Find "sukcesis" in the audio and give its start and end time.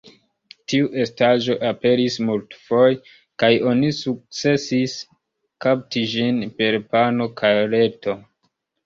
3.97-4.95